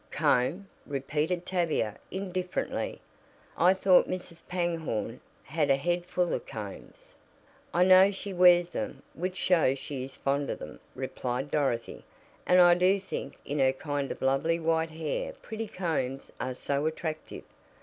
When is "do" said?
12.73-12.99